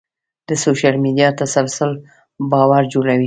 [0.47, 1.91] د سوشل میډیا تسلسل
[2.51, 3.19] باور جوړوي.